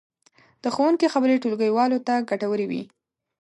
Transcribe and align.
د 0.63 0.65
ښوونکي 0.75 1.07
خبرې 1.13 1.41
ټولګیوالو 1.41 1.97
ته 2.07 2.13
ګټورې 2.29 2.65
وې. 2.69 2.81